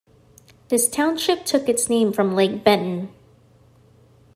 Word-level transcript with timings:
This 0.69 0.89
township 0.89 1.45
took 1.45 1.69
its 1.69 1.87
name 1.87 2.11
from 2.11 2.33
Lake 2.33 2.63
Benton. 2.63 3.13